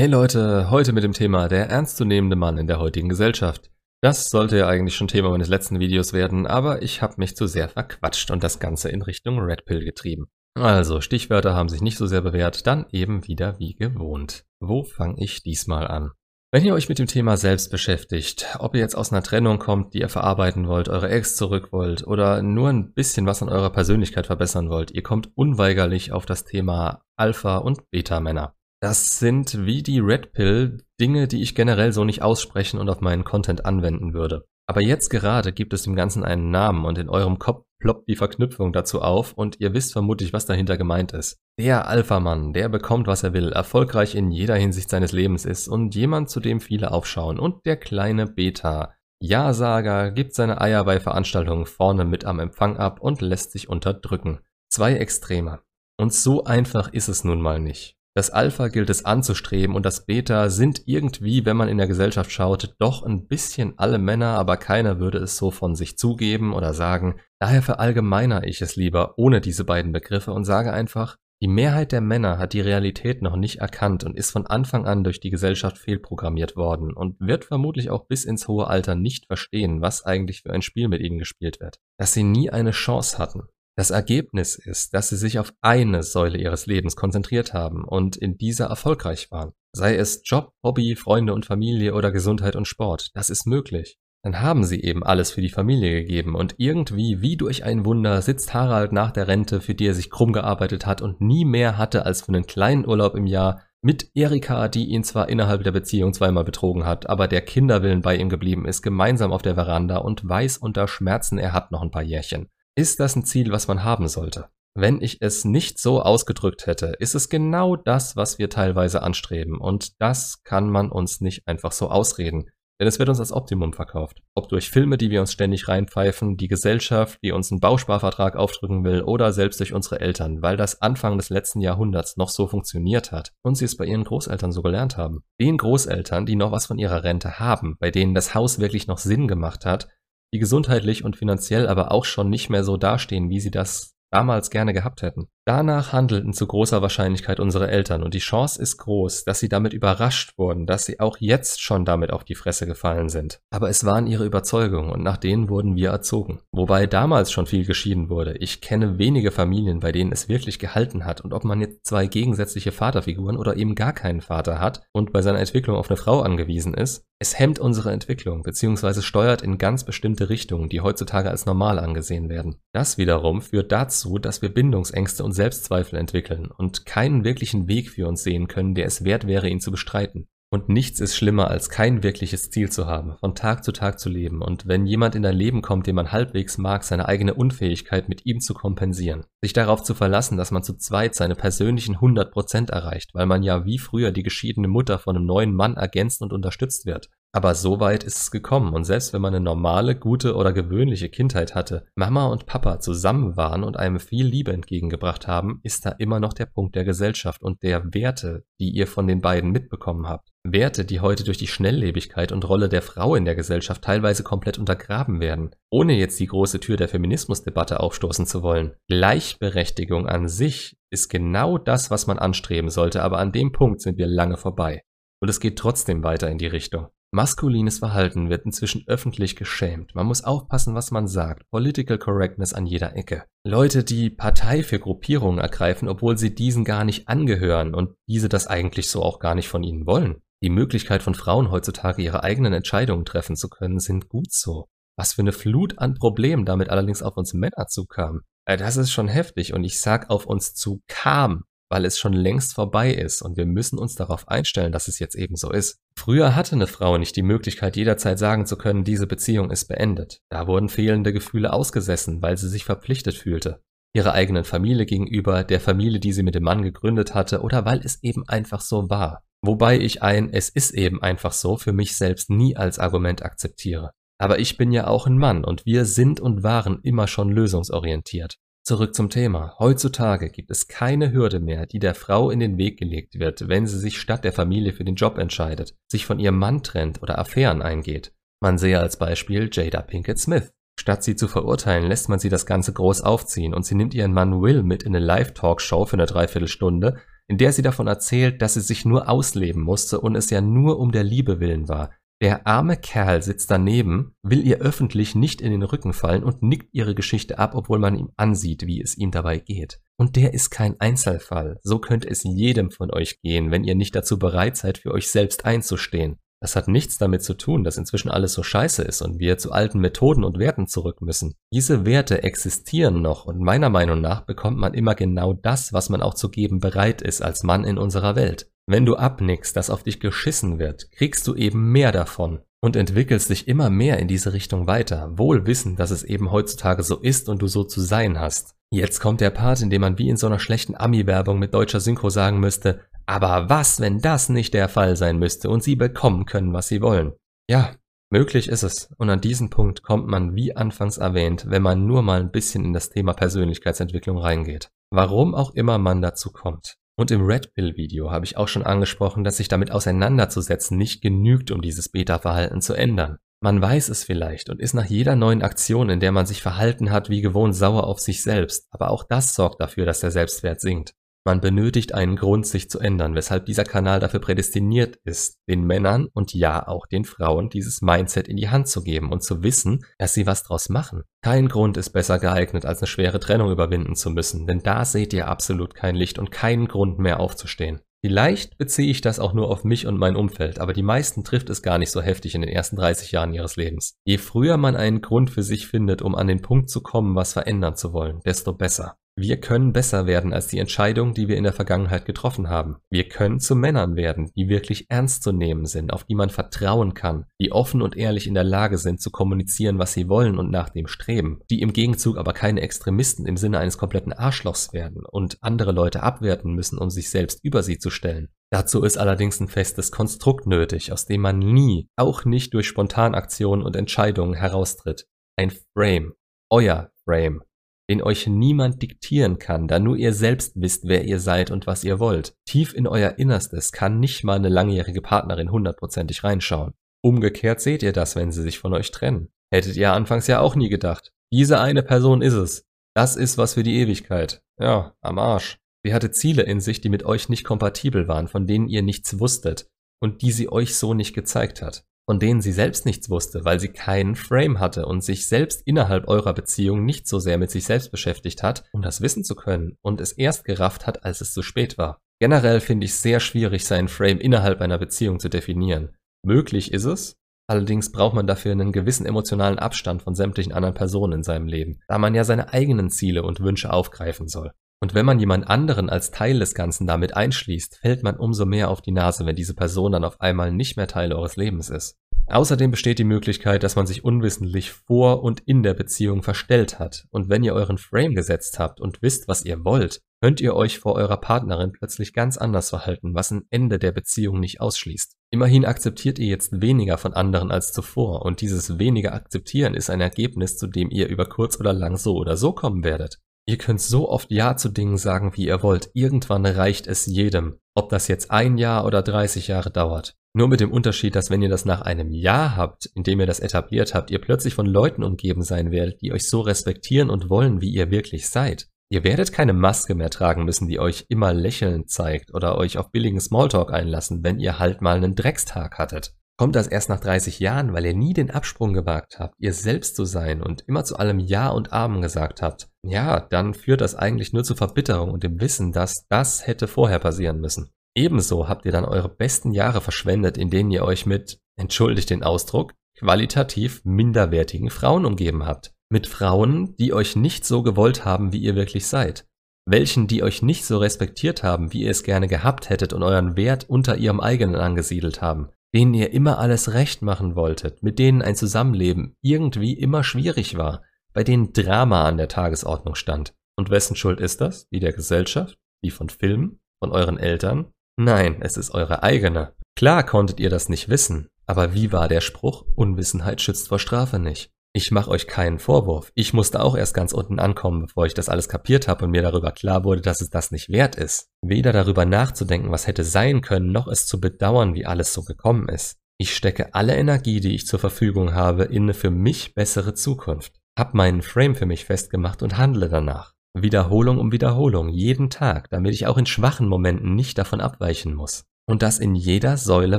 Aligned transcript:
Hey 0.00 0.08
Leute, 0.08 0.70
heute 0.70 0.94
mit 0.94 1.04
dem 1.04 1.12
Thema 1.12 1.46
der 1.48 1.68
ernstzunehmende 1.68 2.34
Mann 2.34 2.56
in 2.56 2.66
der 2.66 2.78
heutigen 2.78 3.10
Gesellschaft. 3.10 3.70
Das 4.02 4.30
sollte 4.30 4.56
ja 4.56 4.66
eigentlich 4.66 4.96
schon 4.96 5.08
Thema 5.08 5.28
meines 5.28 5.48
letzten 5.48 5.78
Videos 5.78 6.14
werden, 6.14 6.46
aber 6.46 6.80
ich 6.80 7.02
habe 7.02 7.16
mich 7.18 7.36
zu 7.36 7.46
sehr 7.46 7.68
verquatscht 7.68 8.30
und 8.30 8.42
das 8.42 8.58
Ganze 8.60 8.88
in 8.88 9.02
Richtung 9.02 9.38
Red 9.40 9.66
Pill 9.66 9.84
getrieben. 9.84 10.30
Also, 10.58 11.02
Stichwörter 11.02 11.54
haben 11.54 11.68
sich 11.68 11.82
nicht 11.82 11.98
so 11.98 12.06
sehr 12.06 12.22
bewährt, 12.22 12.66
dann 12.66 12.86
eben 12.92 13.28
wieder 13.28 13.58
wie 13.58 13.74
gewohnt. 13.74 14.46
Wo 14.58 14.84
fange 14.84 15.22
ich 15.22 15.42
diesmal 15.42 15.86
an? 15.86 16.12
Wenn 16.50 16.64
ihr 16.64 16.72
euch 16.72 16.88
mit 16.88 16.98
dem 16.98 17.06
Thema 17.06 17.36
selbst 17.36 17.70
beschäftigt, 17.70 18.46
ob 18.58 18.74
ihr 18.74 18.80
jetzt 18.80 18.96
aus 18.96 19.12
einer 19.12 19.22
Trennung 19.22 19.58
kommt, 19.58 19.92
die 19.92 20.00
ihr 20.00 20.08
verarbeiten 20.08 20.66
wollt, 20.66 20.88
eure 20.88 21.10
Ex 21.10 21.36
zurück 21.36 21.72
wollt 21.72 22.06
oder 22.06 22.40
nur 22.40 22.70
ein 22.70 22.94
bisschen 22.94 23.26
was 23.26 23.42
an 23.42 23.50
eurer 23.50 23.68
Persönlichkeit 23.68 24.24
verbessern 24.24 24.70
wollt, 24.70 24.92
ihr 24.92 25.02
kommt 25.02 25.28
unweigerlich 25.34 26.10
auf 26.12 26.24
das 26.24 26.46
Thema 26.46 27.02
Alpha- 27.18 27.58
und 27.58 27.90
Beta-Männer. 27.90 28.54
Das 28.82 29.18
sind 29.18 29.66
wie 29.66 29.82
die 29.82 29.98
Red 29.98 30.32
Pill 30.32 30.78
Dinge, 30.98 31.28
die 31.28 31.42
ich 31.42 31.54
generell 31.54 31.92
so 31.92 32.04
nicht 32.04 32.22
aussprechen 32.22 32.80
und 32.80 32.88
auf 32.88 33.02
meinen 33.02 33.24
Content 33.24 33.66
anwenden 33.66 34.14
würde. 34.14 34.46
Aber 34.66 34.80
jetzt 34.80 35.10
gerade 35.10 35.52
gibt 35.52 35.74
es 35.74 35.82
dem 35.82 35.96
Ganzen 35.96 36.24
einen 36.24 36.50
Namen 36.50 36.84
und 36.84 36.96
in 36.96 37.10
eurem 37.10 37.38
Kopf 37.38 37.64
ploppt 37.80 38.08
die 38.08 38.16
Verknüpfung 38.16 38.72
dazu 38.72 39.02
auf 39.02 39.32
und 39.32 39.60
ihr 39.60 39.74
wisst 39.74 39.92
vermutlich, 39.92 40.32
was 40.32 40.46
dahinter 40.46 40.78
gemeint 40.78 41.12
ist. 41.12 41.38
Der 41.58 41.88
Alpha-Mann, 41.88 42.52
der 42.52 42.68
bekommt, 42.68 43.06
was 43.06 43.22
er 43.22 43.34
will, 43.34 43.52
erfolgreich 43.52 44.14
in 44.14 44.30
jeder 44.30 44.54
Hinsicht 44.54 44.88
seines 44.88 45.12
Lebens 45.12 45.44
ist 45.44 45.68
und 45.68 45.94
jemand, 45.94 46.30
zu 46.30 46.40
dem 46.40 46.60
viele 46.60 46.92
aufschauen. 46.92 47.38
Und 47.38 47.66
der 47.66 47.76
kleine 47.76 48.26
Beta. 48.26 48.94
Ja-Sager 49.20 50.12
gibt 50.12 50.34
seine 50.34 50.60
Eier 50.60 50.84
bei 50.84 51.00
Veranstaltungen 51.00 51.66
vorne 51.66 52.06
mit 52.06 52.24
am 52.24 52.38
Empfang 52.38 52.78
ab 52.78 53.00
und 53.00 53.20
lässt 53.20 53.52
sich 53.52 53.68
unterdrücken. 53.68 54.40
Zwei 54.70 54.94
Extreme. 54.94 55.60
Und 55.98 56.14
so 56.14 56.44
einfach 56.44 56.92
ist 56.92 57.08
es 57.08 57.24
nun 57.24 57.42
mal 57.42 57.60
nicht. 57.60 57.99
Das 58.16 58.30
Alpha 58.30 58.68
gilt 58.68 58.90
es 58.90 59.04
anzustreben 59.04 59.76
und 59.76 59.86
das 59.86 60.04
Beta 60.04 60.50
sind 60.50 60.82
irgendwie, 60.86 61.44
wenn 61.44 61.56
man 61.56 61.68
in 61.68 61.78
der 61.78 61.86
Gesellschaft 61.86 62.32
schaut, 62.32 62.74
doch 62.78 63.04
ein 63.04 63.28
bisschen 63.28 63.74
alle 63.78 63.98
Männer, 63.98 64.36
aber 64.36 64.56
keiner 64.56 64.98
würde 64.98 65.18
es 65.18 65.36
so 65.36 65.52
von 65.52 65.76
sich 65.76 65.96
zugeben 65.96 66.52
oder 66.52 66.74
sagen. 66.74 67.20
Daher 67.38 67.62
verallgemeiner 67.62 68.44
ich 68.44 68.62
es 68.62 68.74
lieber 68.74 69.14
ohne 69.16 69.40
diese 69.40 69.64
beiden 69.64 69.92
Begriffe 69.92 70.32
und 70.32 70.44
sage 70.44 70.72
einfach, 70.72 71.16
die 71.42 71.48
Mehrheit 71.48 71.92
der 71.92 72.02
Männer 72.02 72.36
hat 72.36 72.52
die 72.52 72.60
Realität 72.60 73.22
noch 73.22 73.36
nicht 73.36 73.60
erkannt 73.60 74.04
und 74.04 74.14
ist 74.14 74.30
von 74.30 74.46
Anfang 74.46 74.86
an 74.86 75.04
durch 75.04 75.20
die 75.20 75.30
Gesellschaft 75.30 75.78
fehlprogrammiert 75.78 76.54
worden 76.54 76.92
und 76.92 77.18
wird 77.18 77.46
vermutlich 77.46 77.90
auch 77.90 78.06
bis 78.06 78.24
ins 78.26 78.46
hohe 78.46 78.66
Alter 78.66 78.94
nicht 78.94 79.26
verstehen, 79.26 79.80
was 79.80 80.04
eigentlich 80.04 80.42
für 80.42 80.52
ein 80.52 80.60
Spiel 80.60 80.88
mit 80.88 81.00
ihnen 81.00 81.18
gespielt 81.18 81.60
wird. 81.60 81.78
Dass 81.96 82.12
sie 82.12 82.24
nie 82.24 82.50
eine 82.50 82.72
Chance 82.72 83.16
hatten, 83.16 83.44
das 83.80 83.88
Ergebnis 83.88 84.56
ist, 84.56 84.92
dass 84.92 85.08
sie 85.08 85.16
sich 85.16 85.38
auf 85.38 85.54
eine 85.62 86.02
Säule 86.02 86.36
ihres 86.36 86.66
Lebens 86.66 86.96
konzentriert 86.96 87.54
haben 87.54 87.82
und 87.82 88.14
in 88.14 88.36
dieser 88.36 88.66
erfolgreich 88.66 89.30
waren. 89.30 89.52
Sei 89.72 89.96
es 89.96 90.20
Job, 90.22 90.52
Hobby, 90.62 90.96
Freunde 90.96 91.32
und 91.32 91.46
Familie 91.46 91.94
oder 91.94 92.12
Gesundheit 92.12 92.56
und 92.56 92.68
Sport, 92.68 93.08
das 93.14 93.30
ist 93.30 93.46
möglich. 93.46 93.96
Dann 94.22 94.42
haben 94.42 94.64
sie 94.64 94.82
eben 94.82 95.02
alles 95.02 95.30
für 95.30 95.40
die 95.40 95.48
Familie 95.48 96.02
gegeben 96.02 96.34
und 96.34 96.56
irgendwie, 96.58 97.22
wie 97.22 97.38
durch 97.38 97.64
ein 97.64 97.86
Wunder, 97.86 98.20
sitzt 98.20 98.52
Harald 98.52 98.92
nach 98.92 99.12
der 99.12 99.28
Rente, 99.28 99.62
für 99.62 99.74
die 99.74 99.86
er 99.86 99.94
sich 99.94 100.10
krumm 100.10 100.34
gearbeitet 100.34 100.84
hat 100.84 101.00
und 101.00 101.22
nie 101.22 101.46
mehr 101.46 101.78
hatte 101.78 102.04
als 102.04 102.20
für 102.20 102.34
einen 102.34 102.44
kleinen 102.44 102.86
Urlaub 102.86 103.14
im 103.14 103.26
Jahr, 103.26 103.62
mit 103.80 104.10
Erika, 104.12 104.68
die 104.68 104.90
ihn 104.90 105.04
zwar 105.04 105.30
innerhalb 105.30 105.64
der 105.64 105.72
Beziehung 105.72 106.12
zweimal 106.12 106.44
betrogen 106.44 106.84
hat, 106.84 107.08
aber 107.08 107.28
der 107.28 107.40
Kinderwillen 107.40 108.02
bei 108.02 108.14
ihm 108.14 108.28
geblieben 108.28 108.66
ist, 108.66 108.82
gemeinsam 108.82 109.32
auf 109.32 109.40
der 109.40 109.54
Veranda 109.54 109.96
und 109.96 110.28
weiß 110.28 110.58
unter 110.58 110.86
Schmerzen, 110.86 111.38
er 111.38 111.54
hat 111.54 111.70
noch 111.70 111.80
ein 111.80 111.90
paar 111.90 112.02
Jährchen. 112.02 112.50
Ist 112.80 112.98
das 112.98 113.14
ein 113.14 113.26
Ziel, 113.26 113.52
was 113.52 113.68
man 113.68 113.84
haben 113.84 114.08
sollte? 114.08 114.46
Wenn 114.74 115.02
ich 115.02 115.20
es 115.20 115.44
nicht 115.44 115.78
so 115.78 116.00
ausgedrückt 116.00 116.66
hätte, 116.66 116.94
ist 116.98 117.14
es 117.14 117.28
genau 117.28 117.76
das, 117.76 118.16
was 118.16 118.38
wir 118.38 118.48
teilweise 118.48 119.02
anstreben. 119.02 119.60
Und 119.60 120.00
das 120.00 120.42
kann 120.44 120.70
man 120.70 120.90
uns 120.90 121.20
nicht 121.20 121.46
einfach 121.46 121.72
so 121.72 121.90
ausreden. 121.90 122.48
Denn 122.80 122.88
es 122.88 122.98
wird 122.98 123.10
uns 123.10 123.20
als 123.20 123.32
Optimum 123.32 123.74
verkauft. 123.74 124.22
Ob 124.34 124.48
durch 124.48 124.70
Filme, 124.70 124.96
die 124.96 125.10
wir 125.10 125.20
uns 125.20 125.30
ständig 125.30 125.68
reinpfeifen, 125.68 126.38
die 126.38 126.48
Gesellschaft, 126.48 127.18
die 127.22 127.32
uns 127.32 127.50
einen 127.50 127.60
Bausparvertrag 127.60 128.34
aufdrücken 128.34 128.82
will, 128.82 129.02
oder 129.02 129.34
selbst 129.34 129.60
durch 129.60 129.74
unsere 129.74 130.00
Eltern, 130.00 130.40
weil 130.40 130.56
das 130.56 130.80
Anfang 130.80 131.18
des 131.18 131.28
letzten 131.28 131.60
Jahrhunderts 131.60 132.16
noch 132.16 132.30
so 132.30 132.46
funktioniert 132.46 133.12
hat 133.12 133.34
und 133.42 133.56
sie 133.56 133.66
es 133.66 133.76
bei 133.76 133.84
ihren 133.84 134.04
Großeltern 134.04 134.52
so 134.52 134.62
gelernt 134.62 134.96
haben. 134.96 135.20
Den 135.38 135.58
Großeltern, 135.58 136.24
die 136.24 136.36
noch 136.36 136.50
was 136.50 136.64
von 136.64 136.78
ihrer 136.78 137.04
Rente 137.04 137.38
haben, 137.38 137.76
bei 137.78 137.90
denen 137.90 138.14
das 138.14 138.34
Haus 138.34 138.58
wirklich 138.58 138.86
noch 138.86 138.96
Sinn 138.96 139.28
gemacht 139.28 139.66
hat, 139.66 139.88
die 140.32 140.38
gesundheitlich 140.38 141.04
und 141.04 141.16
finanziell 141.16 141.66
aber 141.68 141.92
auch 141.92 142.04
schon 142.04 142.30
nicht 142.30 142.50
mehr 142.50 142.64
so 142.64 142.76
dastehen, 142.76 143.30
wie 143.30 143.40
sie 143.40 143.50
das 143.50 143.96
damals 144.10 144.50
gerne 144.50 144.72
gehabt 144.72 145.02
hätten. 145.02 145.28
Danach 145.50 145.92
handelten 145.92 146.32
zu 146.32 146.46
großer 146.46 146.80
Wahrscheinlichkeit 146.80 147.40
unsere 147.40 147.72
Eltern 147.72 148.04
und 148.04 148.14
die 148.14 148.20
Chance 148.20 148.62
ist 148.62 148.76
groß, 148.76 149.24
dass 149.24 149.40
sie 149.40 149.48
damit 149.48 149.72
überrascht 149.72 150.38
wurden, 150.38 150.64
dass 150.64 150.84
sie 150.84 151.00
auch 151.00 151.16
jetzt 151.18 151.60
schon 151.60 151.84
damit 151.84 152.12
auf 152.12 152.22
die 152.22 152.36
Fresse 152.36 152.66
gefallen 152.66 153.08
sind. 153.08 153.40
Aber 153.50 153.68
es 153.68 153.84
waren 153.84 154.06
ihre 154.06 154.24
Überzeugungen 154.24 154.92
und 154.92 155.02
nach 155.02 155.16
denen 155.16 155.48
wurden 155.48 155.74
wir 155.74 155.90
erzogen. 155.90 156.38
Wobei 156.52 156.86
damals 156.86 157.32
schon 157.32 157.46
viel 157.46 157.64
geschieden 157.64 158.10
wurde. 158.10 158.36
Ich 158.38 158.60
kenne 158.60 158.98
wenige 158.98 159.32
Familien, 159.32 159.80
bei 159.80 159.90
denen 159.90 160.12
es 160.12 160.28
wirklich 160.28 160.60
gehalten 160.60 161.04
hat 161.04 161.20
und 161.20 161.32
ob 161.32 161.42
man 161.42 161.60
jetzt 161.60 161.84
zwei 161.84 162.06
gegensätzliche 162.06 162.70
Vaterfiguren 162.70 163.36
oder 163.36 163.56
eben 163.56 163.74
gar 163.74 163.92
keinen 163.92 164.20
Vater 164.20 164.60
hat 164.60 164.82
und 164.92 165.12
bei 165.12 165.20
seiner 165.20 165.40
Entwicklung 165.40 165.76
auf 165.76 165.90
eine 165.90 165.96
Frau 165.96 166.20
angewiesen 166.20 166.74
ist, 166.74 167.04
es 167.22 167.38
hemmt 167.38 167.58
unsere 167.58 167.92
Entwicklung 167.92 168.42
bzw. 168.42 169.02
steuert 169.02 169.42
in 169.42 169.58
ganz 169.58 169.84
bestimmte 169.84 170.30
Richtungen, 170.30 170.70
die 170.70 170.80
heutzutage 170.80 171.28
als 171.28 171.44
normal 171.44 171.78
angesehen 171.78 172.30
werden. 172.30 172.56
Das 172.72 172.96
wiederum 172.96 173.42
führt 173.42 173.72
dazu, 173.72 174.18
dass 174.18 174.40
wir 174.40 174.48
Bindungsängste 174.48 175.22
und 175.22 175.32
Selbstzweifel 175.40 175.98
entwickeln 175.98 176.50
und 176.50 176.84
keinen 176.84 177.24
wirklichen 177.24 177.66
Weg 177.66 177.88
für 177.88 178.06
uns 178.06 178.22
sehen 178.22 178.46
können, 178.46 178.74
der 178.74 178.84
es 178.84 179.04
wert 179.04 179.26
wäre, 179.26 179.48
ihn 179.48 179.60
zu 179.60 179.70
bestreiten. 179.70 180.28
Und 180.52 180.68
nichts 180.68 181.00
ist 181.00 181.16
schlimmer, 181.16 181.48
als 181.48 181.70
kein 181.70 182.02
wirkliches 182.02 182.50
Ziel 182.50 182.70
zu 182.70 182.86
haben, 182.86 183.16
von 183.20 183.34
Tag 183.34 183.64
zu 183.64 183.72
Tag 183.72 183.98
zu 183.98 184.10
leben 184.10 184.42
und 184.42 184.66
wenn 184.66 184.84
jemand 184.84 185.14
in 185.14 185.22
dein 185.22 185.36
Leben 185.36 185.62
kommt, 185.62 185.86
den 185.86 185.94
man 185.94 186.12
halbwegs 186.12 186.58
mag, 186.58 186.84
seine 186.84 187.06
eigene 187.06 187.34
Unfähigkeit 187.34 188.08
mit 188.10 188.26
ihm 188.26 188.40
zu 188.40 188.52
kompensieren. 188.52 189.24
Sich 189.42 189.54
darauf 189.54 189.82
zu 189.82 189.94
verlassen, 189.94 190.36
dass 190.36 190.50
man 190.50 190.62
zu 190.62 190.76
zweit 190.76 191.14
seine 191.14 191.36
persönlichen 191.36 191.96
100% 191.96 192.70
erreicht, 192.70 193.14
weil 193.14 193.26
man 193.26 193.42
ja 193.42 193.64
wie 193.64 193.78
früher 193.78 194.10
die 194.10 194.24
geschiedene 194.24 194.68
Mutter 194.68 194.98
von 194.98 195.16
einem 195.16 195.24
neuen 195.24 195.54
Mann 195.54 195.76
ergänzt 195.76 196.20
und 196.20 196.34
unterstützt 196.34 196.84
wird. 196.84 197.08
Aber 197.32 197.54
so 197.54 197.78
weit 197.78 198.02
ist 198.02 198.16
es 198.16 198.30
gekommen 198.32 198.74
und 198.74 198.84
selbst 198.84 199.12
wenn 199.12 199.22
man 199.22 199.34
eine 199.34 199.44
normale, 199.44 199.94
gute 199.94 200.34
oder 200.34 200.52
gewöhnliche 200.52 201.08
Kindheit 201.08 201.54
hatte, 201.54 201.86
Mama 201.94 202.26
und 202.26 202.46
Papa 202.46 202.80
zusammen 202.80 203.36
waren 203.36 203.62
und 203.62 203.76
einem 203.76 204.00
viel 204.00 204.26
Liebe 204.26 204.52
entgegengebracht 204.52 205.28
haben, 205.28 205.60
ist 205.62 205.86
da 205.86 205.90
immer 205.90 206.18
noch 206.18 206.32
der 206.32 206.46
Punkt 206.46 206.74
der 206.74 206.84
Gesellschaft 206.84 207.40
und 207.40 207.62
der 207.62 207.94
Werte, 207.94 208.44
die 208.58 208.70
ihr 208.70 208.88
von 208.88 209.06
den 209.06 209.20
beiden 209.20 209.52
mitbekommen 209.52 210.08
habt. 210.08 210.28
Werte, 210.42 210.84
die 210.84 210.98
heute 210.98 211.22
durch 211.22 211.38
die 211.38 211.46
Schnelllebigkeit 211.46 212.32
und 212.32 212.48
Rolle 212.48 212.68
der 212.68 212.82
Frau 212.82 213.14
in 213.14 213.24
der 213.24 213.36
Gesellschaft 213.36 213.84
teilweise 213.84 214.24
komplett 214.24 214.58
untergraben 214.58 215.20
werden, 215.20 215.50
ohne 215.70 215.92
jetzt 215.92 216.18
die 216.18 216.26
große 216.26 216.58
Tür 216.58 216.76
der 216.76 216.88
Feminismusdebatte 216.88 217.78
aufstoßen 217.78 218.26
zu 218.26 218.42
wollen. 218.42 218.74
Gleichberechtigung 218.88 220.08
an 220.08 220.28
sich 220.28 220.78
ist 220.90 221.08
genau 221.08 221.58
das, 221.58 221.92
was 221.92 222.08
man 222.08 222.18
anstreben 222.18 222.70
sollte, 222.70 223.02
aber 223.02 223.18
an 223.18 223.30
dem 223.30 223.52
Punkt 223.52 223.82
sind 223.82 223.98
wir 223.98 224.08
lange 224.08 224.36
vorbei. 224.36 224.82
Und 225.22 225.28
es 225.28 225.38
geht 225.38 225.58
trotzdem 225.58 226.02
weiter 226.02 226.28
in 226.28 226.38
die 226.38 226.46
Richtung. 226.46 226.88
Maskulines 227.12 227.80
Verhalten 227.80 228.30
wird 228.30 228.44
inzwischen 228.44 228.84
öffentlich 228.86 229.34
geschämt. 229.34 229.96
Man 229.96 230.06
muss 230.06 230.22
aufpassen, 230.22 230.76
was 230.76 230.92
man 230.92 231.08
sagt. 231.08 231.42
Political 231.50 231.98
Correctness 231.98 232.52
an 232.52 232.66
jeder 232.66 232.94
Ecke. 232.94 233.24
Leute, 233.44 233.82
die 233.82 234.10
Partei 234.10 234.62
für 234.62 234.78
Gruppierungen 234.78 235.40
ergreifen, 235.40 235.88
obwohl 235.88 236.16
sie 236.16 236.32
diesen 236.32 236.64
gar 236.64 236.84
nicht 236.84 237.08
angehören 237.08 237.74
und 237.74 237.96
diese 238.08 238.28
das 238.28 238.46
eigentlich 238.46 238.88
so 238.88 239.02
auch 239.02 239.18
gar 239.18 239.34
nicht 239.34 239.48
von 239.48 239.64
ihnen 239.64 239.86
wollen. 239.86 240.22
Die 240.40 240.50
Möglichkeit 240.50 241.02
von 241.02 241.16
Frauen 241.16 241.50
heutzutage 241.50 242.00
ihre 242.00 242.22
eigenen 242.22 242.52
Entscheidungen 242.52 243.04
treffen 243.04 243.34
zu 243.34 243.48
können, 243.48 243.80
sind 243.80 244.08
gut 244.08 244.32
so. 244.32 244.68
Was 244.96 245.14
für 245.14 245.22
eine 245.22 245.32
Flut 245.32 245.80
an 245.80 245.94
Problemen 245.94 246.44
damit 246.44 246.70
allerdings 246.70 247.02
auf 247.02 247.16
uns 247.16 247.34
Männer 247.34 247.66
zukam. 247.66 248.20
Äh, 248.44 248.56
das 248.56 248.76
ist 248.76 248.92
schon 248.92 249.08
heftig 249.08 249.52
und 249.52 249.64
ich 249.64 249.80
sag 249.80 250.10
auf 250.10 250.26
uns 250.26 250.54
zu 250.54 250.80
kam 250.86 251.42
weil 251.70 251.84
es 251.84 251.98
schon 251.98 252.12
längst 252.12 252.54
vorbei 252.54 252.92
ist 252.92 253.22
und 253.22 253.36
wir 253.36 253.46
müssen 253.46 253.78
uns 253.78 253.94
darauf 253.94 254.28
einstellen, 254.28 254.72
dass 254.72 254.88
es 254.88 254.98
jetzt 254.98 255.14
eben 255.14 255.36
so 255.36 255.50
ist. 255.50 255.78
Früher 255.96 256.34
hatte 256.34 256.56
eine 256.56 256.66
Frau 256.66 256.98
nicht 256.98 257.16
die 257.16 257.22
Möglichkeit, 257.22 257.76
jederzeit 257.76 258.18
sagen 258.18 258.44
zu 258.44 258.56
können, 258.56 258.84
diese 258.84 259.06
Beziehung 259.06 259.50
ist 259.50 259.66
beendet. 259.66 260.20
Da 260.28 260.46
wurden 260.46 260.68
fehlende 260.68 261.12
Gefühle 261.12 261.52
ausgesessen, 261.52 262.20
weil 262.20 262.36
sie 262.36 262.48
sich 262.48 262.64
verpflichtet 262.64 263.14
fühlte. 263.14 263.62
Ihrer 263.92 264.12
eigenen 264.12 264.44
Familie 264.44 264.84
gegenüber, 264.84 265.44
der 265.44 265.60
Familie, 265.60 266.00
die 266.00 266.12
sie 266.12 266.22
mit 266.22 266.34
dem 266.34 266.44
Mann 266.44 266.62
gegründet 266.62 267.14
hatte, 267.14 267.40
oder 267.40 267.64
weil 267.64 267.80
es 267.80 268.02
eben 268.02 268.28
einfach 268.28 268.60
so 268.60 268.90
war. 268.90 269.24
Wobei 269.42 269.78
ich 269.78 270.02
ein 270.02 270.28
Es 270.32 270.48
ist 270.48 270.72
eben 270.72 271.02
einfach 271.02 271.32
so 271.32 271.56
für 271.56 271.72
mich 271.72 271.96
selbst 271.96 272.30
nie 272.30 272.56
als 272.56 272.78
Argument 272.78 273.22
akzeptiere. 273.22 273.92
Aber 274.18 274.38
ich 274.38 274.58
bin 274.58 274.70
ja 274.70 274.86
auch 274.86 275.06
ein 275.06 275.16
Mann 275.16 275.44
und 275.44 275.64
wir 275.64 275.86
sind 275.86 276.20
und 276.20 276.42
waren 276.42 276.80
immer 276.82 277.06
schon 277.06 277.30
lösungsorientiert. 277.30 278.36
Zurück 278.62 278.94
zum 278.94 279.08
Thema. 279.08 279.56
Heutzutage 279.58 280.28
gibt 280.28 280.50
es 280.50 280.68
keine 280.68 281.12
Hürde 281.12 281.40
mehr, 281.40 281.66
die 281.66 281.78
der 281.78 281.94
Frau 281.94 282.30
in 282.30 282.40
den 282.40 282.58
Weg 282.58 282.78
gelegt 282.78 283.18
wird, 283.18 283.48
wenn 283.48 283.66
sie 283.66 283.78
sich 283.78 283.98
statt 283.98 284.22
der 284.22 284.32
Familie 284.32 284.72
für 284.72 284.84
den 284.84 284.96
Job 284.96 285.18
entscheidet, 285.18 285.74
sich 285.88 286.06
von 286.06 286.18
ihrem 286.18 286.38
Mann 286.38 286.62
trennt 286.62 287.02
oder 287.02 287.18
Affären 287.18 287.62
eingeht. 287.62 288.12
Man 288.40 288.58
sehe 288.58 288.78
als 288.78 288.96
Beispiel 288.96 289.48
Jada 289.52 289.82
Pinkett 289.82 290.18
Smith. 290.18 290.52
Statt 290.78 291.04
sie 291.04 291.16
zu 291.16 291.28
verurteilen, 291.28 291.88
lässt 291.88 292.08
man 292.08 292.18
sie 292.18 292.30
das 292.30 292.46
Ganze 292.46 292.72
groß 292.72 293.02
aufziehen 293.02 293.52
und 293.52 293.66
sie 293.66 293.74
nimmt 293.74 293.92
ihren 293.92 294.14
Mann 294.14 294.40
Will 294.40 294.62
mit 294.62 294.82
in 294.82 294.94
eine 294.94 295.04
Live-Talk-Show 295.04 295.84
für 295.84 295.96
eine 295.96 296.06
Dreiviertelstunde, 296.06 296.96
in 297.26 297.38
der 297.38 297.52
sie 297.52 297.62
davon 297.62 297.86
erzählt, 297.86 298.40
dass 298.40 298.54
sie 298.54 298.60
sich 298.60 298.84
nur 298.84 299.08
ausleben 299.08 299.62
musste 299.62 300.00
und 300.00 300.16
es 300.16 300.30
ja 300.30 300.40
nur 300.40 300.78
um 300.78 300.90
der 300.90 301.04
Liebe 301.04 301.38
willen 301.38 301.68
war. 301.68 301.90
Der 302.20 302.46
arme 302.46 302.76
Kerl 302.76 303.22
sitzt 303.22 303.50
daneben, 303.50 304.14
will 304.22 304.46
ihr 304.46 304.58
öffentlich 304.58 305.14
nicht 305.14 305.40
in 305.40 305.52
den 305.52 305.62
Rücken 305.62 305.94
fallen 305.94 306.22
und 306.22 306.42
nickt 306.42 306.68
ihre 306.74 306.94
Geschichte 306.94 307.38
ab, 307.38 307.54
obwohl 307.54 307.78
man 307.78 307.96
ihm 307.96 308.10
ansieht, 308.18 308.66
wie 308.66 308.82
es 308.82 308.98
ihm 308.98 309.10
dabei 309.10 309.38
geht. 309.38 309.80
Und 309.96 310.16
der 310.16 310.34
ist 310.34 310.50
kein 310.50 310.78
Einzelfall. 310.80 311.58
So 311.62 311.78
könnte 311.78 312.10
es 312.10 312.22
jedem 312.22 312.70
von 312.70 312.92
euch 312.92 313.22
gehen, 313.22 313.50
wenn 313.50 313.64
ihr 313.64 313.74
nicht 313.74 313.96
dazu 313.96 314.18
bereit 314.18 314.58
seid, 314.58 314.76
für 314.76 314.92
euch 314.92 315.10
selbst 315.10 315.46
einzustehen. 315.46 316.18
Das 316.42 316.56
hat 316.56 316.68
nichts 316.68 316.96
damit 316.96 317.22
zu 317.22 317.34
tun, 317.34 317.64
dass 317.64 317.76
inzwischen 317.76 318.10
alles 318.10 318.32
so 318.32 318.42
scheiße 318.42 318.82
ist 318.82 319.02
und 319.02 319.18
wir 319.18 319.36
zu 319.36 319.52
alten 319.52 319.78
Methoden 319.78 320.24
und 320.24 320.38
Werten 320.38 320.66
zurück 320.66 321.02
müssen. 321.02 321.34
Diese 321.52 321.84
Werte 321.84 322.22
existieren 322.22 323.02
noch 323.02 323.26
und 323.26 323.40
meiner 323.40 323.68
Meinung 323.68 324.00
nach 324.00 324.22
bekommt 324.22 324.56
man 324.56 324.72
immer 324.72 324.94
genau 324.94 325.34
das, 325.34 325.74
was 325.74 325.90
man 325.90 326.00
auch 326.00 326.14
zu 326.14 326.30
geben 326.30 326.60
bereit 326.60 327.02
ist 327.02 327.22
als 327.22 327.42
Mann 327.42 327.64
in 327.64 327.76
unserer 327.76 328.16
Welt. 328.16 328.50
Wenn 328.70 328.86
du 328.86 328.94
abnickst, 328.94 329.56
dass 329.56 329.68
auf 329.68 329.82
dich 329.82 329.98
geschissen 329.98 330.60
wird, 330.60 330.92
kriegst 330.92 331.26
du 331.26 331.34
eben 331.34 331.72
mehr 331.72 331.90
davon 331.90 332.38
und 332.62 332.76
entwickelst 332.76 333.28
dich 333.28 333.48
immer 333.48 333.68
mehr 333.68 333.98
in 333.98 334.06
diese 334.06 334.32
Richtung 334.32 334.68
weiter, 334.68 335.18
wohl 335.18 335.44
wissend, 335.44 335.80
dass 335.80 335.90
es 335.90 336.04
eben 336.04 336.30
heutzutage 336.30 336.84
so 336.84 337.00
ist 337.00 337.28
und 337.28 337.42
du 337.42 337.48
so 337.48 337.64
zu 337.64 337.80
sein 337.80 338.20
hast. 338.20 338.54
Jetzt 338.72 339.00
kommt 339.00 339.20
der 339.20 339.30
Part, 339.30 339.60
in 339.60 339.70
dem 339.70 339.80
man 339.80 339.98
wie 339.98 340.08
in 340.08 340.16
so 340.16 340.28
einer 340.28 340.38
schlechten 340.38 340.76
Ami-Werbung 340.76 341.40
mit 341.40 341.52
deutscher 341.52 341.80
Synchro 341.80 342.10
sagen 342.10 342.38
müsste, 342.38 342.82
aber 343.06 343.50
was, 343.50 343.80
wenn 343.80 343.98
das 343.98 344.28
nicht 344.28 344.54
der 344.54 344.68
Fall 344.68 344.94
sein 344.94 345.18
müsste 345.18 345.50
und 345.50 345.64
sie 345.64 345.74
bekommen 345.74 346.24
können, 346.24 346.52
was 346.52 346.68
sie 346.68 346.80
wollen? 346.80 347.14
Ja, 347.50 347.72
möglich 348.12 348.48
ist 348.48 348.62
es. 348.62 348.88
Und 348.98 349.10
an 349.10 349.20
diesen 349.20 349.50
Punkt 349.50 349.82
kommt 349.82 350.06
man, 350.06 350.36
wie 350.36 350.54
anfangs 350.54 350.96
erwähnt, 350.96 351.46
wenn 351.48 351.62
man 351.62 351.88
nur 351.88 352.02
mal 352.02 352.20
ein 352.20 352.30
bisschen 352.30 352.64
in 352.64 352.72
das 352.72 352.90
Thema 352.90 353.14
Persönlichkeitsentwicklung 353.14 354.18
reingeht. 354.18 354.70
Warum 354.92 355.34
auch 355.34 355.54
immer 355.54 355.78
man 355.78 356.00
dazu 356.02 356.30
kommt. 356.30 356.76
Und 356.96 357.10
im 357.10 357.24
Red 357.24 357.54
Pill 357.54 357.76
Video 357.76 358.10
habe 358.10 358.24
ich 358.24 358.36
auch 358.36 358.48
schon 358.48 358.64
angesprochen, 358.64 359.24
dass 359.24 359.38
sich 359.38 359.48
damit 359.48 359.70
auseinanderzusetzen 359.70 360.76
nicht 360.76 361.02
genügt, 361.02 361.50
um 361.50 361.62
dieses 361.62 361.88
Beta-Verhalten 361.88 362.60
zu 362.60 362.74
ändern. 362.74 363.18
Man 363.42 363.62
weiß 363.62 363.88
es 363.88 364.04
vielleicht 364.04 364.50
und 364.50 364.60
ist 364.60 364.74
nach 364.74 364.84
jeder 364.84 365.16
neuen 365.16 365.42
Aktion, 365.42 365.88
in 365.88 366.00
der 366.00 366.12
man 366.12 366.26
sich 366.26 366.42
verhalten 366.42 366.90
hat, 366.90 367.08
wie 367.08 367.22
gewohnt 367.22 367.56
sauer 367.56 367.84
auf 367.84 367.98
sich 367.98 368.22
selbst, 368.22 368.66
aber 368.70 368.90
auch 368.90 369.02
das 369.02 369.34
sorgt 369.34 369.60
dafür, 369.60 369.86
dass 369.86 370.00
der 370.00 370.10
Selbstwert 370.10 370.60
sinkt. 370.60 370.92
Man 371.24 371.42
benötigt 371.42 371.92
einen 371.92 372.16
Grund, 372.16 372.46
sich 372.46 372.70
zu 372.70 372.78
ändern, 372.78 373.14
weshalb 373.14 373.44
dieser 373.44 373.64
Kanal 373.64 374.00
dafür 374.00 374.20
prädestiniert 374.20 374.96
ist, 375.04 375.38
den 375.48 375.64
Männern 375.64 376.08
und 376.14 376.32
ja 376.32 376.66
auch 376.66 376.86
den 376.86 377.04
Frauen 377.04 377.50
dieses 377.50 377.82
Mindset 377.82 378.26
in 378.26 378.36
die 378.36 378.48
Hand 378.48 378.68
zu 378.68 378.82
geben 378.82 379.12
und 379.12 379.22
zu 379.22 379.42
wissen, 379.42 379.84
dass 379.98 380.14
sie 380.14 380.26
was 380.26 380.44
draus 380.44 380.70
machen. 380.70 381.02
Kein 381.22 381.48
Grund 381.48 381.76
ist 381.76 381.90
besser 381.90 382.18
geeignet, 382.18 382.64
als 382.64 382.80
eine 382.80 382.86
schwere 382.86 383.20
Trennung 383.20 383.50
überwinden 383.50 383.96
zu 383.96 384.10
müssen, 384.10 384.46
denn 384.46 384.60
da 384.62 384.86
seht 384.86 385.12
ihr 385.12 385.28
absolut 385.28 385.74
kein 385.74 385.94
Licht 385.94 386.18
und 386.18 386.30
keinen 386.30 386.68
Grund 386.68 386.98
mehr 386.98 387.20
aufzustehen. 387.20 387.80
Vielleicht 388.02 388.56
beziehe 388.56 388.90
ich 388.90 389.02
das 389.02 389.20
auch 389.20 389.34
nur 389.34 389.50
auf 389.50 389.62
mich 389.62 389.86
und 389.86 389.98
mein 389.98 390.16
Umfeld, 390.16 390.58
aber 390.58 390.72
die 390.72 390.82
meisten 390.82 391.22
trifft 391.22 391.50
es 391.50 391.60
gar 391.60 391.76
nicht 391.76 391.90
so 391.90 392.00
heftig 392.00 392.34
in 392.34 392.40
den 392.40 392.48
ersten 392.48 392.76
30 392.76 393.12
Jahren 393.12 393.34
ihres 393.34 393.56
Lebens. 393.56 393.98
Je 394.06 394.16
früher 394.16 394.56
man 394.56 394.74
einen 394.74 395.02
Grund 395.02 395.28
für 395.28 395.42
sich 395.42 395.66
findet, 395.66 396.00
um 396.00 396.14
an 396.14 396.26
den 396.26 396.40
Punkt 396.40 396.70
zu 396.70 396.80
kommen, 396.80 397.14
was 397.14 397.34
verändern 397.34 397.76
zu 397.76 397.92
wollen, 397.92 398.20
desto 398.24 398.54
besser. 398.54 398.96
Wir 399.22 399.38
können 399.38 399.74
besser 399.74 400.06
werden 400.06 400.32
als 400.32 400.46
die 400.46 400.58
Entscheidungen, 400.58 401.12
die 401.12 401.28
wir 401.28 401.36
in 401.36 401.44
der 401.44 401.52
Vergangenheit 401.52 402.06
getroffen 402.06 402.48
haben. 402.48 402.78
Wir 402.88 403.06
können 403.06 403.38
zu 403.38 403.54
Männern 403.54 403.94
werden, 403.94 404.30
die 404.34 404.48
wirklich 404.48 404.86
ernst 404.88 405.22
zu 405.22 405.30
nehmen 405.30 405.66
sind, 405.66 405.92
auf 405.92 406.04
die 406.04 406.14
man 406.14 406.30
vertrauen 406.30 406.94
kann, 406.94 407.26
die 407.38 407.52
offen 407.52 407.82
und 407.82 407.98
ehrlich 407.98 408.26
in 408.26 408.32
der 408.32 408.44
Lage 408.44 408.78
sind 408.78 409.02
zu 409.02 409.10
kommunizieren, 409.10 409.78
was 409.78 409.92
sie 409.92 410.08
wollen 410.08 410.38
und 410.38 410.50
nach 410.50 410.70
dem 410.70 410.86
streben, 410.86 411.42
die 411.50 411.60
im 411.60 411.74
Gegenzug 411.74 412.16
aber 412.16 412.32
keine 412.32 412.62
Extremisten 412.62 413.26
im 413.26 413.36
Sinne 413.36 413.58
eines 413.58 413.76
kompletten 413.76 414.14
Arschlochs 414.14 414.72
werden 414.72 415.04
und 415.04 415.36
andere 415.42 415.72
Leute 415.72 416.02
abwerten 416.02 416.54
müssen, 416.54 416.78
um 416.78 416.88
sich 416.88 417.10
selbst 417.10 417.44
über 417.44 417.62
sie 417.62 417.76
zu 417.76 417.90
stellen. 417.90 418.30
Dazu 418.50 418.82
ist 418.84 418.96
allerdings 418.96 419.38
ein 419.38 419.48
festes 419.48 419.92
Konstrukt 419.92 420.46
nötig, 420.46 420.92
aus 420.92 421.04
dem 421.04 421.20
man 421.20 421.40
nie, 421.40 421.90
auch 421.94 422.24
nicht 422.24 422.54
durch 422.54 422.68
Spontanaktionen 422.68 423.66
und 423.66 423.76
Entscheidungen 423.76 424.32
heraustritt. 424.32 425.04
Ein 425.36 425.52
Frame. 425.74 426.14
Euer 426.48 426.90
Frame 427.04 427.42
den 427.90 428.02
euch 428.02 428.28
niemand 428.28 428.80
diktieren 428.80 429.40
kann, 429.40 429.66
da 429.66 429.80
nur 429.80 429.96
ihr 429.96 430.14
selbst 430.14 430.52
wisst, 430.54 430.86
wer 430.86 431.04
ihr 431.04 431.18
seid 431.18 431.50
und 431.50 431.66
was 431.66 431.82
ihr 431.82 431.98
wollt. 431.98 432.34
Tief 432.46 432.72
in 432.72 432.86
euer 432.86 433.18
Innerstes 433.18 433.72
kann 433.72 433.98
nicht 433.98 434.22
mal 434.22 434.36
eine 434.36 434.48
langjährige 434.48 435.02
Partnerin 435.02 435.50
hundertprozentig 435.50 436.22
reinschauen. 436.22 436.72
Umgekehrt 437.02 437.60
seht 437.60 437.82
ihr 437.82 437.92
das, 437.92 438.14
wenn 438.14 438.30
sie 438.30 438.42
sich 438.42 438.60
von 438.60 438.74
euch 438.74 438.92
trennen. 438.92 439.32
Hättet 439.52 439.76
ihr 439.76 439.92
anfangs 439.92 440.28
ja 440.28 440.38
auch 440.38 440.54
nie 440.54 440.68
gedacht. 440.68 441.10
Diese 441.32 441.58
eine 441.58 441.82
Person 441.82 442.22
ist 442.22 442.34
es. 442.34 442.64
Das 442.94 443.16
ist 443.16 443.38
was 443.38 443.54
für 443.54 443.64
die 443.64 443.80
Ewigkeit. 443.80 444.40
Ja, 444.60 444.94
am 445.00 445.18
Arsch. 445.18 445.58
Sie 445.84 445.92
hatte 445.92 446.12
Ziele 446.12 446.42
in 446.42 446.60
sich, 446.60 446.80
die 446.80 446.90
mit 446.90 447.04
euch 447.04 447.28
nicht 447.28 447.42
kompatibel 447.42 448.06
waren, 448.06 448.28
von 448.28 448.46
denen 448.46 448.68
ihr 448.68 448.82
nichts 448.82 449.18
wusstet 449.18 449.66
und 450.00 450.22
die 450.22 450.30
sie 450.30 450.48
euch 450.52 450.76
so 450.76 450.94
nicht 450.94 451.12
gezeigt 451.12 451.60
hat 451.60 451.84
von 452.10 452.18
denen 452.18 452.40
sie 452.40 452.50
selbst 452.50 452.86
nichts 452.86 453.08
wusste, 453.08 453.44
weil 453.44 453.60
sie 453.60 453.68
keinen 453.68 454.16
Frame 454.16 454.58
hatte 454.58 454.84
und 454.84 455.04
sich 455.04 455.28
selbst 455.28 455.62
innerhalb 455.64 456.08
eurer 456.08 456.34
Beziehung 456.34 456.84
nicht 456.84 457.06
so 457.06 457.20
sehr 457.20 457.38
mit 457.38 457.52
sich 457.52 457.66
selbst 457.66 457.92
beschäftigt 457.92 458.42
hat, 458.42 458.64
um 458.72 458.82
das 458.82 459.00
wissen 459.00 459.22
zu 459.22 459.36
können 459.36 459.76
und 459.80 460.00
es 460.00 460.10
erst 460.10 460.44
gerafft 460.44 460.88
hat, 460.88 461.04
als 461.04 461.20
es 461.20 461.32
zu 461.32 461.42
spät 461.42 461.78
war. 461.78 462.00
Generell 462.18 462.58
finde 462.58 462.84
ich 462.84 462.90
es 462.90 463.02
sehr 463.02 463.20
schwierig, 463.20 463.64
seinen 463.64 463.86
Frame 463.86 464.18
innerhalb 464.18 464.60
einer 464.60 464.76
Beziehung 464.76 465.20
zu 465.20 465.28
definieren. 465.28 465.90
Möglich 466.26 466.72
ist 466.72 466.84
es, 466.84 467.14
allerdings 467.46 467.92
braucht 467.92 468.16
man 468.16 468.26
dafür 468.26 468.50
einen 468.50 468.72
gewissen 468.72 469.06
emotionalen 469.06 469.60
Abstand 469.60 470.02
von 470.02 470.16
sämtlichen 470.16 470.52
anderen 470.52 470.74
Personen 470.74 471.12
in 471.12 471.22
seinem 471.22 471.46
Leben, 471.46 471.78
da 471.86 471.98
man 471.98 472.16
ja 472.16 472.24
seine 472.24 472.52
eigenen 472.52 472.90
Ziele 472.90 473.22
und 473.22 473.38
Wünsche 473.38 473.72
aufgreifen 473.72 474.26
soll. 474.26 474.50
Und 474.80 474.94
wenn 474.94 475.04
man 475.04 475.20
jemand 475.20 475.46
anderen 475.46 475.90
als 475.90 476.10
Teil 476.10 476.38
des 476.38 476.54
Ganzen 476.54 476.86
damit 476.86 477.14
einschließt, 477.14 477.78
fällt 477.82 478.02
man 478.02 478.16
umso 478.16 478.46
mehr 478.46 478.70
auf 478.70 478.80
die 478.80 478.92
Nase, 478.92 479.26
wenn 479.26 479.36
diese 479.36 479.54
Person 479.54 479.92
dann 479.92 480.04
auf 480.04 480.20
einmal 480.20 480.52
nicht 480.52 480.76
mehr 480.76 480.86
Teil 480.86 481.12
eures 481.12 481.36
Lebens 481.36 481.68
ist. 481.68 481.98
Außerdem 482.30 482.70
besteht 482.70 483.00
die 483.00 483.04
Möglichkeit, 483.04 483.64
dass 483.64 483.74
man 483.74 483.86
sich 483.86 484.04
unwissentlich 484.04 484.70
vor 484.70 485.24
und 485.24 485.40
in 485.40 485.64
der 485.64 485.74
Beziehung 485.74 486.22
verstellt 486.22 486.78
hat. 486.78 487.06
Und 487.10 487.28
wenn 487.28 487.42
ihr 487.42 487.54
euren 487.54 487.76
Frame 487.76 488.14
gesetzt 488.14 488.60
habt 488.60 488.80
und 488.80 489.02
wisst, 489.02 489.26
was 489.26 489.44
ihr 489.44 489.64
wollt, 489.64 490.00
könnt 490.22 490.40
ihr 490.40 490.54
euch 490.54 490.78
vor 490.78 490.94
eurer 490.94 491.16
Partnerin 491.16 491.72
plötzlich 491.72 492.12
ganz 492.12 492.38
anders 492.38 492.70
verhalten, 492.70 493.14
was 493.14 493.32
ein 493.32 493.46
Ende 493.50 493.80
der 493.80 493.90
Beziehung 493.90 494.38
nicht 494.38 494.60
ausschließt. 494.60 495.16
Immerhin 495.30 495.64
akzeptiert 495.64 496.20
ihr 496.20 496.28
jetzt 496.28 496.60
weniger 496.62 496.98
von 496.98 497.14
anderen 497.14 497.50
als 497.50 497.72
zuvor 497.72 498.24
und 498.24 498.40
dieses 498.40 498.78
weniger 498.78 499.12
akzeptieren 499.12 499.74
ist 499.74 499.90
ein 499.90 500.00
Ergebnis, 500.00 500.56
zu 500.56 500.68
dem 500.68 500.88
ihr 500.90 501.08
über 501.08 501.26
kurz 501.26 501.58
oder 501.58 501.72
lang 501.72 501.96
so 501.96 502.14
oder 502.14 502.36
so 502.36 502.52
kommen 502.52 502.84
werdet. 502.84 503.18
Ihr 503.46 503.58
könnt 503.58 503.80
so 503.80 504.08
oft 504.08 504.30
Ja 504.30 504.56
zu 504.56 504.68
Dingen 504.68 504.96
sagen, 504.96 505.32
wie 505.34 505.46
ihr 505.46 505.62
wollt. 505.62 505.90
Irgendwann 505.94 506.46
reicht 506.46 506.86
es 506.86 507.06
jedem. 507.06 507.58
Ob 507.74 507.88
das 507.88 508.08
jetzt 508.08 508.30
ein 508.30 508.58
Jahr 508.58 508.84
oder 508.84 509.02
30 509.02 509.48
Jahre 509.48 509.70
dauert. 509.70 510.14
Nur 510.32 510.46
mit 510.46 510.60
dem 510.60 510.70
Unterschied, 510.70 511.16
dass 511.16 511.30
wenn 511.30 511.42
ihr 511.42 511.48
das 511.48 511.64
nach 511.64 511.80
einem 511.80 512.12
Jahr 512.12 512.56
habt, 512.56 512.86
in 512.94 513.02
dem 513.02 513.18
ihr 513.18 513.26
das 513.26 513.40
etabliert 513.40 513.94
habt, 513.94 514.10
ihr 514.10 514.20
plötzlich 514.20 514.54
von 514.54 514.66
Leuten 514.66 515.02
umgeben 515.02 515.42
sein 515.42 515.72
werdet, 515.72 516.00
die 516.02 516.12
euch 516.12 516.28
so 516.28 516.40
respektieren 516.40 517.10
und 517.10 517.30
wollen, 517.30 517.60
wie 517.60 517.70
ihr 517.70 517.90
wirklich 517.90 518.28
seid. 518.28 518.68
Ihr 518.92 519.04
werdet 519.04 519.32
keine 519.32 519.52
Maske 519.52 519.94
mehr 519.94 520.10
tragen 520.10 520.44
müssen, 520.44 520.68
die 520.68 520.80
euch 520.80 521.06
immer 521.08 521.32
lächelnd 521.32 521.90
zeigt 521.90 522.34
oder 522.34 522.56
euch 522.58 522.78
auf 522.78 522.90
billigen 522.90 523.20
Smalltalk 523.20 523.72
einlassen, 523.72 524.22
wenn 524.22 524.38
ihr 524.38 524.58
halt 524.58 524.82
mal 524.82 524.96
einen 524.96 525.14
Dreckstag 525.14 525.78
hattet. 525.78 526.14
Kommt 526.40 526.56
das 526.56 526.68
erst 526.68 526.88
nach 526.88 527.00
30 527.00 527.38
Jahren, 527.38 527.74
weil 527.74 527.84
ihr 527.84 527.92
nie 527.92 528.14
den 528.14 528.30
Absprung 528.30 528.72
gewagt 528.72 529.18
habt, 529.18 529.34
ihr 529.38 529.52
selbst 529.52 529.94
zu 529.94 530.06
sein 530.06 530.42
und 530.42 530.64
immer 530.66 530.84
zu 530.84 530.96
allem 530.96 531.18
Ja 531.18 531.50
und 531.50 531.74
Amen 531.74 532.00
gesagt 532.00 532.40
habt, 532.40 532.70
ja, 532.82 533.20
dann 533.20 533.52
führt 533.52 533.82
das 533.82 533.94
eigentlich 533.94 534.32
nur 534.32 534.42
zu 534.42 534.54
Verbitterung 534.54 535.10
und 535.10 535.22
dem 535.22 535.38
Wissen, 535.38 535.70
dass 535.70 536.06
das 536.08 536.46
hätte 536.46 536.66
vorher 536.66 536.98
passieren 536.98 537.42
müssen. 537.42 537.68
Ebenso 537.94 538.48
habt 538.48 538.64
ihr 538.64 538.72
dann 538.72 538.86
eure 538.86 539.10
besten 539.10 539.52
Jahre 539.52 539.82
verschwendet, 539.82 540.38
in 540.38 540.48
denen 540.48 540.70
ihr 540.70 540.82
euch 540.82 541.04
mit, 541.04 541.40
entschuldigt 541.58 542.08
den 542.08 542.22
Ausdruck, 542.22 542.72
qualitativ 542.96 543.82
minderwertigen 543.84 544.70
Frauen 544.70 545.04
umgeben 545.04 545.44
habt. 545.44 545.74
Mit 545.90 546.06
Frauen, 546.06 546.74
die 546.78 546.94
euch 546.94 547.16
nicht 547.16 547.44
so 547.44 547.62
gewollt 547.62 548.06
haben, 548.06 548.32
wie 548.32 548.40
ihr 548.40 548.54
wirklich 548.54 548.86
seid. 548.86 549.26
Welchen, 549.66 550.06
die 550.06 550.22
euch 550.22 550.40
nicht 550.40 550.64
so 550.64 550.78
respektiert 550.78 551.42
haben, 551.42 551.74
wie 551.74 551.82
ihr 551.82 551.90
es 551.90 552.02
gerne 552.02 552.28
gehabt 552.28 552.70
hättet 552.70 552.94
und 552.94 553.02
euren 553.02 553.36
Wert 553.36 553.68
unter 553.68 553.98
ihrem 553.98 554.20
eigenen 554.20 554.56
angesiedelt 554.56 555.20
haben. 555.20 555.50
Denen 555.74 555.94
ihr 555.94 556.12
immer 556.12 556.38
alles 556.38 556.72
recht 556.74 557.02
machen 557.02 557.36
wolltet, 557.36 557.82
mit 557.82 557.98
denen 557.98 558.22
ein 558.22 558.34
Zusammenleben 558.34 559.16
irgendwie 559.20 559.74
immer 559.74 560.02
schwierig 560.02 560.56
war, 560.56 560.82
bei 561.12 561.24
denen 561.24 561.52
Drama 561.52 562.04
an 562.04 562.16
der 562.16 562.28
Tagesordnung 562.28 562.94
stand. 562.94 563.34
Und 563.56 563.70
wessen 563.70 563.96
Schuld 563.96 564.20
ist 564.20 564.40
das? 564.40 564.68
Die 564.70 564.80
der 564.80 564.92
Gesellschaft? 564.92 565.58
Die 565.84 565.90
von 565.90 566.08
Filmen? 566.08 566.60
Von 566.82 566.92
euren 566.92 567.18
Eltern? 567.18 567.72
Nein, 567.96 568.40
es 568.40 568.56
ist 568.56 568.72
eure 568.72 569.02
eigene. 569.02 569.54
Klar 569.76 570.04
konntet 570.04 570.40
ihr 570.40 570.50
das 570.50 570.68
nicht 570.68 570.88
wissen, 570.88 571.28
aber 571.46 571.74
wie 571.74 571.92
war 571.92 572.08
der 572.08 572.20
Spruch, 572.20 572.64
Unwissenheit 572.74 573.40
schützt 573.40 573.68
vor 573.68 573.78
Strafe 573.78 574.18
nicht? 574.18 574.50
Ich 574.72 574.92
mache 574.92 575.10
euch 575.10 575.26
keinen 575.26 575.58
Vorwurf. 575.58 576.12
Ich 576.14 576.32
musste 576.32 576.62
auch 576.62 576.76
erst 576.76 576.94
ganz 576.94 577.12
unten 577.12 577.40
ankommen, 577.40 577.82
bevor 577.82 578.06
ich 578.06 578.14
das 578.14 578.28
alles 578.28 578.48
kapiert 578.48 578.86
habe 578.86 579.04
und 579.04 579.10
mir 579.10 579.22
darüber 579.22 579.50
klar 579.50 579.82
wurde, 579.82 580.00
dass 580.00 580.20
es 580.20 580.30
das 580.30 580.52
nicht 580.52 580.68
wert 580.68 580.94
ist. 580.94 581.28
Weder 581.42 581.72
darüber 581.72 582.04
nachzudenken, 582.04 582.70
was 582.70 582.86
hätte 582.86 583.02
sein 583.02 583.40
können, 583.40 583.72
noch 583.72 583.88
es 583.88 584.06
zu 584.06 584.20
bedauern, 584.20 584.74
wie 584.74 584.86
alles 584.86 585.12
so 585.12 585.22
gekommen 585.22 585.68
ist. 585.68 585.98
Ich 586.18 586.36
stecke 586.36 586.72
alle 586.74 586.94
Energie, 586.94 587.40
die 587.40 587.54
ich 587.54 587.66
zur 587.66 587.80
Verfügung 587.80 588.32
habe, 588.32 588.64
in 588.64 588.84
eine 588.84 588.94
für 588.94 589.10
mich 589.10 589.54
bessere 589.54 589.94
Zukunft. 589.94 590.60
Hab 590.78 590.94
meinen 590.94 591.22
Frame 591.22 591.56
für 591.56 591.66
mich 591.66 591.86
festgemacht 591.86 592.40
und 592.42 592.56
handle 592.56 592.88
danach. 592.88 593.32
Wiederholung 593.54 594.18
um 594.18 594.30
Wiederholung, 594.30 594.88
jeden 594.88 595.30
Tag, 595.30 595.68
damit 595.70 595.94
ich 595.94 596.06
auch 596.06 596.16
in 596.16 596.26
schwachen 596.26 596.68
Momenten 596.68 597.16
nicht 597.16 597.38
davon 597.38 597.60
abweichen 597.60 598.14
muss. 598.14 598.44
Und 598.68 598.82
das 598.82 599.00
in 599.00 599.16
jeder 599.16 599.56
Säule 599.56 599.98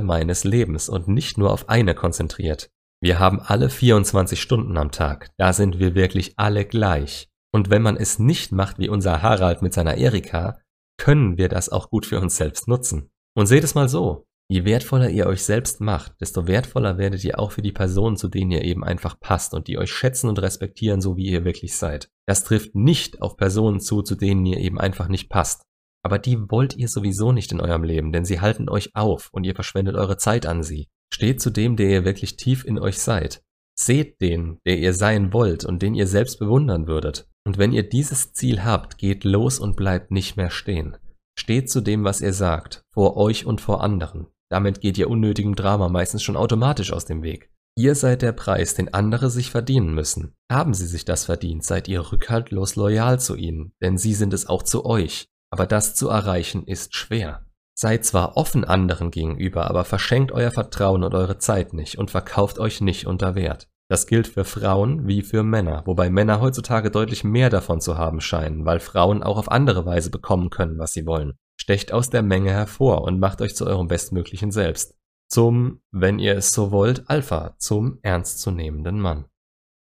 meines 0.00 0.44
Lebens 0.44 0.88
und 0.88 1.08
nicht 1.08 1.36
nur 1.36 1.52
auf 1.52 1.68
eine 1.68 1.94
konzentriert. 1.94 2.70
Wir 3.02 3.18
haben 3.18 3.40
alle 3.40 3.68
24 3.68 4.40
Stunden 4.40 4.76
am 4.76 4.92
Tag, 4.92 5.32
da 5.36 5.52
sind 5.52 5.80
wir 5.80 5.96
wirklich 5.96 6.34
alle 6.38 6.64
gleich. 6.64 7.28
Und 7.52 7.68
wenn 7.68 7.82
man 7.82 7.96
es 7.96 8.20
nicht 8.20 8.52
macht 8.52 8.78
wie 8.78 8.88
unser 8.88 9.22
Harald 9.22 9.60
mit 9.60 9.74
seiner 9.74 9.96
Erika, 9.96 10.60
können 10.98 11.36
wir 11.36 11.48
das 11.48 11.68
auch 11.68 11.90
gut 11.90 12.06
für 12.06 12.20
uns 12.20 12.36
selbst 12.36 12.68
nutzen. 12.68 13.10
Und 13.36 13.46
seht 13.46 13.64
es 13.64 13.74
mal 13.74 13.88
so, 13.88 14.28
je 14.48 14.64
wertvoller 14.64 15.10
ihr 15.10 15.26
euch 15.26 15.42
selbst 15.42 15.80
macht, 15.80 16.12
desto 16.20 16.46
wertvoller 16.46 16.96
werdet 16.96 17.24
ihr 17.24 17.40
auch 17.40 17.50
für 17.50 17.60
die 17.60 17.72
Personen, 17.72 18.16
zu 18.16 18.28
denen 18.28 18.52
ihr 18.52 18.62
eben 18.62 18.84
einfach 18.84 19.18
passt 19.18 19.52
und 19.52 19.66
die 19.66 19.78
euch 19.78 19.90
schätzen 19.90 20.28
und 20.28 20.40
respektieren, 20.40 21.00
so 21.00 21.16
wie 21.16 21.26
ihr 21.26 21.44
wirklich 21.44 21.76
seid. 21.76 22.08
Das 22.28 22.44
trifft 22.44 22.76
nicht 22.76 23.20
auf 23.20 23.36
Personen 23.36 23.80
zu, 23.80 24.02
zu 24.02 24.14
denen 24.14 24.46
ihr 24.46 24.58
eben 24.58 24.78
einfach 24.78 25.08
nicht 25.08 25.28
passt. 25.28 25.62
Aber 26.04 26.20
die 26.20 26.38
wollt 26.52 26.76
ihr 26.76 26.86
sowieso 26.86 27.32
nicht 27.32 27.50
in 27.50 27.60
eurem 27.60 27.82
Leben, 27.82 28.12
denn 28.12 28.24
sie 28.24 28.40
halten 28.40 28.68
euch 28.68 28.94
auf 28.94 29.28
und 29.32 29.42
ihr 29.42 29.56
verschwendet 29.56 29.96
eure 29.96 30.18
Zeit 30.18 30.46
an 30.46 30.62
sie. 30.62 30.88
Steht 31.12 31.42
zu 31.42 31.50
dem, 31.50 31.76
der 31.76 31.90
ihr 31.90 32.04
wirklich 32.04 32.36
tief 32.36 32.64
in 32.64 32.78
euch 32.78 32.98
seid. 32.98 33.42
Seht 33.78 34.20
den, 34.22 34.58
der 34.64 34.78
ihr 34.78 34.94
sein 34.94 35.32
wollt 35.32 35.64
und 35.64 35.82
den 35.82 35.94
ihr 35.94 36.06
selbst 36.06 36.38
bewundern 36.38 36.86
würdet. 36.86 37.28
Und 37.44 37.58
wenn 37.58 37.72
ihr 37.72 37.86
dieses 37.86 38.32
Ziel 38.32 38.64
habt, 38.64 38.96
geht 38.96 39.24
los 39.24 39.58
und 39.58 39.76
bleibt 39.76 40.10
nicht 40.10 40.36
mehr 40.36 40.50
stehen. 40.50 40.96
Steht 41.38 41.70
zu 41.70 41.80
dem, 41.80 42.04
was 42.04 42.20
ihr 42.20 42.32
sagt, 42.32 42.84
vor 42.92 43.16
euch 43.16 43.44
und 43.44 43.60
vor 43.60 43.82
anderen. 43.82 44.26
Damit 44.50 44.80
geht 44.80 44.96
ihr 44.96 45.10
unnötigem 45.10 45.54
Drama 45.54 45.88
meistens 45.88 46.22
schon 46.22 46.36
automatisch 46.36 46.92
aus 46.92 47.04
dem 47.04 47.22
Weg. 47.22 47.50
Ihr 47.76 47.94
seid 47.94 48.22
der 48.22 48.32
Preis, 48.32 48.74
den 48.74 48.92
andere 48.92 49.30
sich 49.30 49.50
verdienen 49.50 49.94
müssen. 49.94 50.34
Haben 50.50 50.74
sie 50.74 50.86
sich 50.86 51.04
das 51.04 51.24
verdient, 51.24 51.64
seid 51.64 51.88
ihr 51.88 52.12
rückhaltlos 52.12 52.76
loyal 52.76 53.18
zu 53.18 53.34
ihnen, 53.34 53.72
denn 53.82 53.98
sie 53.98 54.14
sind 54.14 54.32
es 54.34 54.46
auch 54.46 54.62
zu 54.62 54.84
euch. 54.84 55.26
Aber 55.50 55.66
das 55.66 55.94
zu 55.94 56.08
erreichen 56.08 56.66
ist 56.66 56.94
schwer. 56.94 57.46
Seid 57.74 58.04
zwar 58.04 58.36
offen 58.36 58.64
anderen 58.64 59.10
gegenüber, 59.10 59.68
aber 59.68 59.84
verschenkt 59.84 60.32
euer 60.32 60.50
Vertrauen 60.50 61.04
und 61.04 61.14
eure 61.14 61.38
Zeit 61.38 61.72
nicht 61.72 61.98
und 61.98 62.10
verkauft 62.10 62.58
euch 62.58 62.80
nicht 62.80 63.06
unter 63.06 63.34
Wert. 63.34 63.68
Das 63.88 64.06
gilt 64.06 64.26
für 64.26 64.44
Frauen 64.44 65.06
wie 65.06 65.22
für 65.22 65.42
Männer, 65.42 65.82
wobei 65.84 66.08
Männer 66.08 66.40
heutzutage 66.40 66.90
deutlich 66.90 67.24
mehr 67.24 67.50
davon 67.50 67.80
zu 67.80 67.98
haben 67.98 68.20
scheinen, 68.20 68.64
weil 68.64 68.80
Frauen 68.80 69.22
auch 69.22 69.36
auf 69.36 69.50
andere 69.50 69.84
Weise 69.84 70.10
bekommen 70.10 70.50
können, 70.50 70.78
was 70.78 70.92
sie 70.92 71.06
wollen. 71.06 71.34
Stecht 71.60 71.92
aus 71.92 72.08
der 72.08 72.22
Menge 72.22 72.50
hervor 72.50 73.02
und 73.02 73.20
macht 73.20 73.40
euch 73.42 73.54
zu 73.54 73.66
eurem 73.66 73.88
bestmöglichen 73.88 74.50
Selbst. 74.50 74.94
Zum, 75.28 75.82
wenn 75.90 76.18
ihr 76.18 76.36
es 76.36 76.52
so 76.52 76.70
wollt, 76.70 77.08
Alpha, 77.08 77.54
zum 77.58 77.98
ernstzunehmenden 78.02 79.00
Mann. 79.00 79.26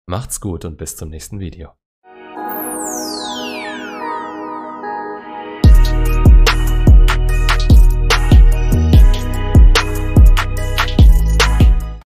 Macht's 0.08 0.39
gut 0.41 0.65
und 0.65 0.77
bis 0.77 0.96
zum 0.96 1.10
nächsten 1.10 1.39
Video. 1.39 1.72